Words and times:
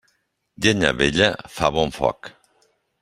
Llenya 0.61 0.91
vella 0.99 1.29
fa 1.55 1.67
bon 1.75 1.89
foc. 1.99 2.19